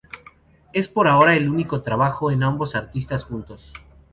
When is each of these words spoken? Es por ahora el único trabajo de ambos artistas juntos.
Es 0.73 0.87
por 0.87 1.07
ahora 1.07 1.35
el 1.35 1.47
único 1.47 1.83
trabajo 1.83 2.31
de 2.31 2.43
ambos 2.43 2.73
artistas 2.73 3.23
juntos. 3.23 3.71